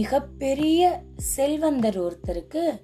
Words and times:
மிகப்பெரிய 0.00 1.02
செல்வந்தர் 1.16 2.00
ஒருத்தருக்கு 2.00 2.80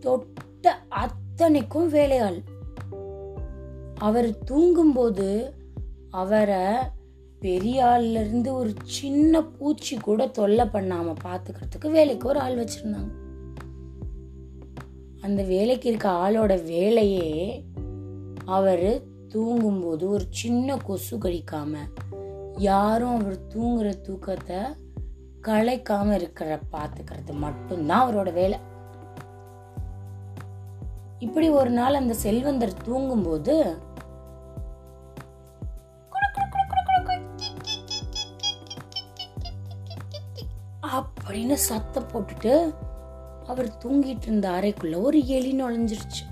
தொட்ட 0.00 0.82
அத்தனைக்கும் 0.88 1.86
வேலையாள். 1.86 2.42
அவர் 3.94 4.38
தூங்கும்போது 4.38 5.54
அவரை 6.10 6.74
பெரிய 7.38 7.84
ஆள்ல 7.84 8.10
இருந்து 8.10 8.54
ஒரு 8.54 8.72
சின்ன 8.82 9.44
பூச்சி 9.44 9.96
கூட 9.96 10.26
தொல்லை 10.26 10.66
பண்ணாம 10.66 11.14
பாத்துக்கிறதுக்கு 11.24 11.90
வேலைக்கு 11.90 12.28
ஒரு 12.28 12.38
ஆள் 12.38 12.56
வச்சிருந்தாங்க. 12.56 13.10
அந்த 15.20 15.42
வேலைக்கு 15.42 15.88
இருக்க 15.88 16.10
ஆளோட 16.10 16.64
வேலையே 16.64 17.64
அவர் 18.44 19.02
தூங்கும்போது 19.28 20.08
ஒரு 20.08 20.24
சின்ன 20.30 20.76
கொசு 20.76 21.18
கடிக்காம 21.18 21.76
யாரும் 22.56 23.20
அவர் 23.20 23.38
தூங்குற 23.54 24.00
தூக்கத்தை 24.00 24.56
கலைக்காம 25.48 26.12
இருக்கிற 26.12 26.60
பாத்துக்கிறது 26.72 27.32
மட்டும்தான் 27.32 28.02
அவரோட 28.08 28.32
வேலை. 28.32 28.58
இப்படி 31.18 31.48
ஒரு 31.48 31.70
நாள் 31.70 31.94
அந்த 31.94 32.14
செல்வந்தர் 32.14 32.82
தூங்கும்போது 32.82 33.78
அப்படின்னு 40.82 41.52
சத்தம் 41.52 42.08
போட்டுட்டு 42.08 42.74
அவர் 43.46 43.68
தூங்கிட்டு 43.68 44.22
இருந்த 44.22 44.48
அறைக்குள்ள 44.50 45.02
ஒரு 45.02 45.26
எலி 45.26 45.52
நுழைஞ்சிருச்சு. 45.62 46.22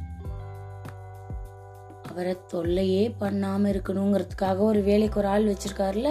அவரை 2.08 2.38
தொல்லையே 2.46 3.14
பண்ணாம 3.20 3.70
இருக்கணுங்கிறதுக்காக 3.72 4.58
ஒரு 4.58 4.80
வேலைக்கு 4.80 5.18
ஒரு 5.18 5.28
ஆள் 5.28 5.44
வச்சிருக்காருல 5.44 6.08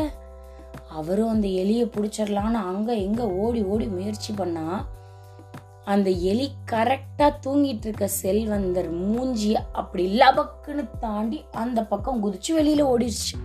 அவரும் 0.96 1.30
அந்த 1.30 1.48
எலியை 1.62 1.86
பிடிச்சிடலான்னு 1.86 2.60
அங்கே 2.72 2.94
எங்கே 3.04 3.26
ஓடி 3.44 3.62
ஓடி 3.64 3.88
முயற்சி 3.88 4.34
பண்ணா 4.34 4.68
அந்த 5.86 6.10
எலி 6.10 6.52
கரெக்டாக 6.72 7.40
தூங்கிட்டு 7.46 7.86
இருக்க 7.86 8.08
செல்வந்தர் 8.08 8.92
மூஞ்சி 8.92 9.56
அப்படி 9.72 10.04
லபக்குன்னு 10.22 10.86
தாண்டி 11.00 11.40
அந்த 11.54 11.84
பக்கம் 11.84 12.24
குதிச்சு 12.24 12.52
வெளியில் 12.54 12.84
ஓடிடுச்சு 12.84 13.36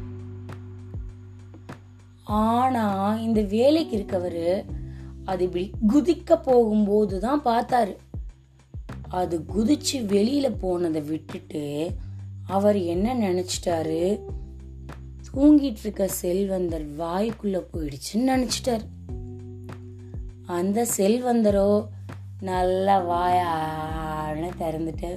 ஆனால் 2.40 3.20
இந்த 3.20 3.40
வேலைக்கு 3.40 3.96
இருக்கவர் 3.98 4.44
அது 5.24 5.44
இப்படி 5.44 5.64
குதிக்க 5.92 6.36
போகும்போது 6.42 7.20
தான் 7.20 7.42
பார்த்தாரு. 7.44 7.94
அது 9.08 9.36
குதிச்சு 9.54 9.96
வெளியில் 10.06 10.58
போனதை 10.58 11.00
விட்டுட்டு 11.02 11.62
அவர் 12.46 12.78
என்ன 12.84 13.14
நினச்சிட்டாரு? 13.14 14.02
தூங்கிட்டு 15.34 15.82
இருக்க 15.82 16.08
செல்வந்தர் 16.08 16.86
வாய்க்குள்ள 16.98 17.58
போயிடுச்சுன்னு 17.72 18.30
நினைச்சிட்டாரு. 18.32 18.86
அந்த 20.46 20.86
செல்வந்தரோ 20.96 21.88
நல்ல 22.40 22.98
வாயான்னு 23.02 24.50
திறந்துட்டு 24.60 25.10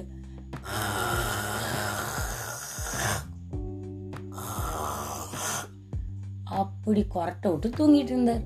அப்படி 6.44 7.06
கொரட்டை 7.14 7.58
விட்டு 7.58 7.68
தூங்கிட்டு 7.68 8.12
இருந்தார். 8.12 8.44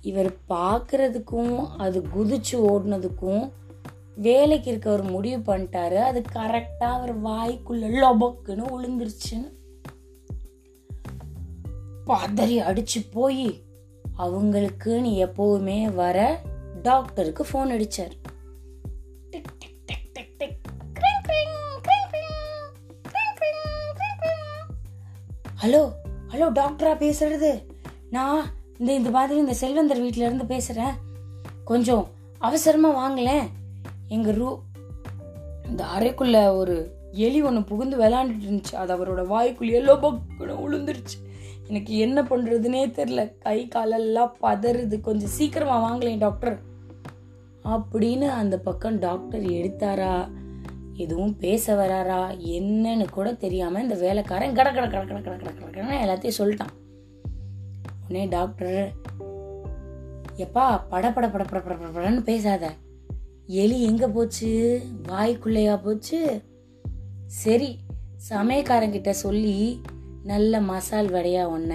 இவர் 0.00 0.32
பார்க்கறதுக்கும் 0.48 1.54
அது 1.76 2.06
குதிச்சு 2.14 2.52
ஓடினதுக்கும் 2.52 3.50
வேலைக்கு 4.16 4.70
இருக்க 4.70 4.90
ஒரு 4.90 5.02
முடிவு 5.02 5.56
பண்ணிட்டாரு. 5.56 5.94
அது 5.94 6.22
கரெக்டாக 6.32 6.92
அவர் 6.96 7.22
வாய்க்குள்ள 7.22 7.84
லொபக்குன்னு 8.02 8.64
விழுந்துருச்சுன்னு 8.74 9.54
பதறி 12.06 12.56
அடிச்சு 12.68 13.00
போய் 13.12 13.62
அவங்களுக்கு 14.16 15.00
நீ 15.00 15.24
எப்போவுமே 15.24 15.94
வர 15.94 16.40
டாக்டருக்கு 16.82 17.46
ஃபோன் 17.52 17.72
அடித்தார் 17.76 18.14
ஹலோ 25.62 25.82
ஹலோ 26.32 26.46
டாக்டரா 26.58 26.92
பேசுறது? 27.02 27.50
நான் 28.10 28.44
இந்த 28.78 28.94
இந்த 28.94 29.10
மாதிரி 29.10 29.38
இந்த 29.38 29.54
செல்வந்தர் 29.54 30.02
வீட்டில 30.02 30.26
இருந்து 30.28 30.44
பேசுறேன். 30.44 30.94
கொஞ்சம் 31.64 32.08
அவசரமாக 32.38 32.98
வாங்களேன். 32.98 33.48
எங்கள் 34.08 34.34
ரூ 34.34 34.60
இந்த 35.68 35.84
அறைக்குள்ளே 35.98 36.56
ஒரு 36.56 36.94
எலி 37.12 37.42
ஒன்று 37.42 37.64
புகுந்து 37.64 37.98
விளாண்டுட்டு 37.98 38.46
இருந்துச்சு. 38.50 38.74
அது 38.74 38.96
அவரோட 38.96 39.20
வாய்க்குள்ளே 39.20 39.72
எல்லோ 39.72 39.94
பக்குன்னு 40.00 40.54
உளுந்துருச்சு. 40.64 41.16
எனக்கு 41.68 41.96
என்ன 41.96 42.22
பண்ணுறதுனே 42.22 42.90
தெரில 42.90 43.38
கை 43.38 43.68
காலெல்லாம் 43.68 44.36
பதறுது. 44.42 45.00
கொஞ்சம் 45.00 45.28
சீக்கிரமாக 45.28 45.94
வாங்கலேன் 45.94 46.18
டாக்டர். 46.18 46.58
அப்படின்னு 47.64 48.28
அந்த 48.28 48.58
பக்கம் 48.58 48.98
டாக்டர் 48.98 49.42
எடுத்தாரா? 49.42 50.30
எதுவும் 50.94 51.36
பேச 51.36 51.74
வராரா? 51.74 52.36
என்னன்னு 52.36 53.08
கூட 53.10 53.32
தெரியாமல் 53.32 53.82
இந்த 53.82 53.94
வேலைக்காரன் 53.94 54.54
கட 54.54 54.72
கட 54.72 54.88
கட 54.88 55.04
கட 55.04 55.20
கட 55.20 55.36
கட 55.36 55.50
கடக்கடன்னு 55.50 55.98
எல்லாத்தையும் 55.98 56.38
சொல்லிட்டான். 56.38 56.74
உடனே 58.08 58.26
டாக்டர் 58.26 58.92
எப்பா 60.36 60.82
பட 60.88 61.12
பட 61.12 61.28
பட 61.28 61.44
பட 61.44 61.60
பட 61.60 61.74
படன்னு 61.74 62.22
பேசாத. 62.22 62.72
எலி 63.46 63.82
எங்க 63.82 64.08
போச்சு? 64.08 64.80
வாய்க்குள்ளையா 65.08 65.82
போச்சு? 65.82 66.42
சரி 67.26 67.76
சமயக்காரங்கிட்ட 68.28 69.10
சொல்லி 69.10 69.80
நல்ல 70.24 70.60
மசால் 70.60 71.08
வடையா 71.08 71.44
ஒன்ன 71.56 71.74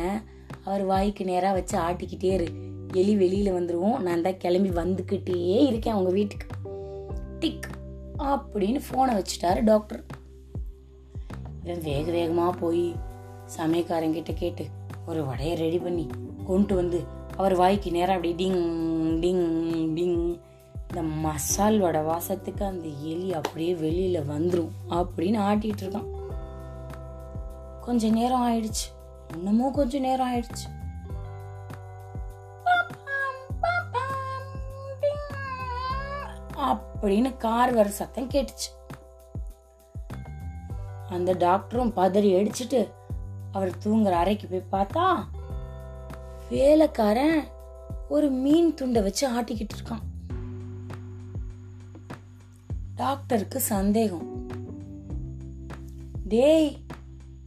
அவர் 0.66 0.84
வாய்க்கு 0.84 1.26
நேரா 1.26 1.52
வச்சு 1.52 1.80
ஆட்டிக்கிட்டே 1.80 2.24
இரு. 2.24 2.48
எலி 2.94 3.16
வெளியில 3.16 3.54
வந்துருவோம். 3.54 4.00
நான் 4.00 4.22
தான் 4.22 4.38
கிளம்பி 4.38 4.70
வந்துக்கிட்டே 4.70 5.66
இருக்கேன் 5.68 5.94
அவங்க 5.94 6.12
வீட்டுக்கு. 6.12 6.48
டிக் 7.40 7.68
அப்படின்னு 8.18 8.82
போனை 8.92 9.16
வச்சுட்டாரு 9.16 9.64
டாக்டர் 9.64 10.04
இவன் 11.64 11.82
வேக 11.82 12.12
வேகமாக 12.12 12.58
போய் 12.58 12.96
சமயக்காரங்கிட்ட 13.58 14.34
கேட்டு 14.34 14.66
ஒரு 15.08 15.26
வடையை 15.26 15.56
ரெடி 15.56 15.78
பண்ணி 15.78 16.08
கொண்டு 16.46 16.76
வந்து. 16.76 17.02
அவர் 17.38 17.56
வாய்க்கு 17.56 17.92
நேராக 17.92 18.14
அப்படி 18.14 18.34
டிங் 18.34 18.62
டிங் 19.22 19.44
டிங் 19.98 20.40
இந்த 20.96 21.04
மசால் 21.04 21.80
வடை 21.80 22.02
வாசத்துக்கு 22.02 22.66
அந்த 22.66 22.88
எலி 22.88 23.34
அப்படியே 23.34 23.74
வெளியில 23.74 24.22
வந்துடும் 24.22 24.70
அப்படின்னு 24.90 25.40
ஆட்டிட்டு 25.52 25.82
இருக்கான். 25.82 26.10
கொஞ்ச 27.82 28.10
நேரம் 28.10 28.48
ஆயிடுச்சு. 28.48 28.88
இன்னமும் 29.34 29.74
கொஞ்ச 29.74 30.00
நேரம் 30.00 30.36
ஆயிடுச்சு. 30.36 30.80
அப்படின்னு 36.58 37.38
கார் 37.38 37.74
வர 37.74 37.90
சத்தம் 37.90 38.30
கேட்டுச்சு. 38.30 38.70
அந்த 41.10 41.34
டாக்டரும் 41.34 41.94
பதறி 41.96 42.36
அடிச்சுட்டு 42.36 42.92
அவர் 43.52 43.78
தூங்குற 43.84 44.12
அறைக்கு 44.12 44.48
போய் 44.48 44.82
பார்த்தா 44.82 45.24
வேலைக்காரன் 46.50 47.48
ஒரு 48.10 48.30
மீன் 48.30 48.74
துண்டை 48.74 49.02
வச்சு 49.02 49.42
ஆட்டிக்கிட்டு 49.42 49.76
இருக்கான். 49.80 50.10
டாக்டருக்கு 53.02 53.60
சந்தேகம். 53.60 54.26
டேய் 56.24 56.78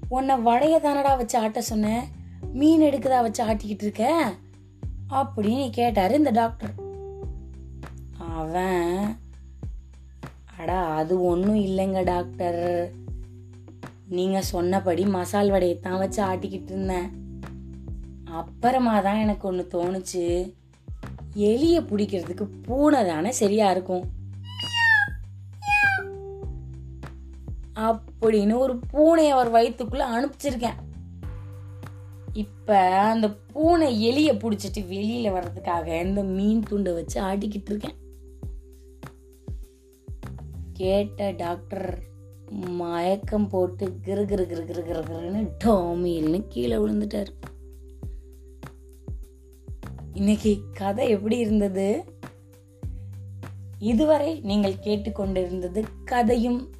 உன்னை 0.08 0.34
வடைய 0.36 0.74
தானடா 0.84 1.16
வச்சு 1.16 1.38
ஆட்ட 1.38 1.60
சொன்னேன் 1.60 2.04
மீன் 2.52 2.82
எடுக்கதா 2.82 3.20
வச்சு 3.22 3.44
ஆட்டிக்கிட்டு 3.44 3.84
இருக்க? 3.86 4.32
அப்படின்னு 5.10 5.70
கேட்டாரு 5.70 6.14
இந்த 6.14 6.30
டாக்டர். 6.30 6.74
அவன் 8.18 8.90
அடா 10.58 10.80
அது 10.94 11.22
ஒன்றும் 11.22 11.60
இல்லைங்க 11.66 12.04
டாக்டர். 12.04 12.90
நீங்கள் 14.08 14.48
சொன்னபடி 14.52 15.04
மசால் 15.06 15.50
வடையை 15.50 15.80
தான் 15.80 15.98
வச்சு 15.98 16.22
ஆட்டிக்கிட்டு 16.24 16.72
இருந்தேன். 16.72 17.08
அப்புறமா 18.24 19.00
தான் 19.00 19.16
எனக்கு 19.16 19.48
ஒன்று 19.48 19.64
தோணுச்சு. 19.74 20.26
எலியை 21.36 21.80
பிடிக்கிறதுக்கு 21.86 22.46
பூனை 22.62 23.04
தானே 23.06 23.30
சரியாக 23.30 23.72
இருக்கும். 23.72 24.22
அப்படின்னு 27.74 28.56
ஒரு 28.56 28.76
பூனை 28.76 29.30
அவர் 29.30 29.52
வயிற்றுக்குள்ள 29.52 30.04
அனுப்பிச்சிருக்கேன். 30.16 30.78
இப்ப 32.32 32.78
அந்த 32.84 33.30
பூனை 33.52 33.88
எலிய 34.08 34.32
புடிச்சிட்டு 34.32 34.80
வெளியில 34.92 35.32
வர்றதுக்காக 35.36 36.04
இந்த 36.04 36.22
மீன் 36.22 36.62
துண்டை 36.68 36.92
வச்சு 36.92 37.22
ஆட்டிக்கிட்டு 37.22 37.70
இருக்கேன். 37.70 37.96
கேட்ட 40.72 41.30
டாக்டர் 41.30 41.98
மயக்கம் 42.50 43.48
போட்டு 43.48 43.86
கிரு 44.06 44.24
கிரு 44.24 44.44
கிரு 44.50 44.64
கிரு 44.70 44.82
கிரு 44.88 45.02
கிருன்னு 45.08 45.50
டோமில்னு 45.64 46.44
கீழே 46.48 46.76
விழுந்துட்டார். 46.76 47.30
இன்னைக்கு 50.12 50.60
கதை 50.72 51.08
எப்படி 51.08 51.36
இருந்தது? 51.36 52.04
இதுவரை 53.78 54.40
நீங்கள் 54.40 54.82
கேட்டுக்கொண்டிருந்தது 54.82 55.84
கதையும் 56.04 56.70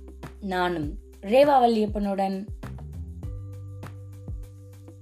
நானும் 0.45 0.99
ரேவா 1.21 1.57
வல்லியப்பனுடன். 1.63 2.47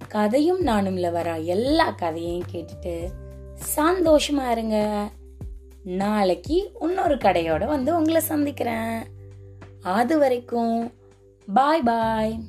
கதையும் 0.09 0.61
நானும்ல 0.67 1.12
வர 1.12 1.39
எல்லா 1.39 1.91
கதையையும் 1.91 2.47
கேட்டுட்டு 2.53 3.09
சந்தோஷமா 3.77 4.50
இருங்க. 4.50 5.09
நாளைக்கு 5.85 6.73
இன்னொரு 6.81 7.15
கடையோட 7.15 7.67
வந்து 7.67 7.97
உங்களை 7.97 8.21
சந்திக்கிறேன். 8.21 9.03
அது 9.83 10.19
வரைக்கும் 10.19 10.93
பாய் 11.55 11.83
பாய் 11.83 12.44